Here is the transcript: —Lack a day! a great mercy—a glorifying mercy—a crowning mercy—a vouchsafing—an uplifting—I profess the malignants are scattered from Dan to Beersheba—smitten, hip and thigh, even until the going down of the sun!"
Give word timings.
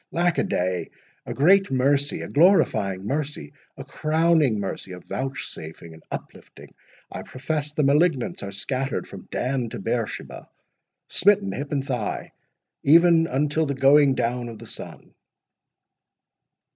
—Lack 0.09 0.39
a 0.39 0.43
day! 0.43 0.89
a 1.27 1.33
great 1.35 1.69
mercy—a 1.69 2.27
glorifying 2.29 3.05
mercy—a 3.05 3.83
crowning 3.83 4.59
mercy—a 4.59 4.99
vouchsafing—an 5.01 6.01
uplifting—I 6.09 7.21
profess 7.21 7.73
the 7.73 7.83
malignants 7.83 8.41
are 8.41 8.51
scattered 8.51 9.07
from 9.07 9.27
Dan 9.29 9.69
to 9.69 9.77
Beersheba—smitten, 9.77 11.51
hip 11.51 11.71
and 11.71 11.85
thigh, 11.85 12.31
even 12.81 13.27
until 13.27 13.67
the 13.67 13.75
going 13.75 14.15
down 14.15 14.49
of 14.49 14.57
the 14.57 14.65
sun!" 14.65 15.13